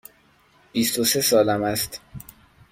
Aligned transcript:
بیست 0.71 0.99
و 0.99 1.03
سه 1.03 1.21
سالم 1.21 1.63
است. 1.63 2.01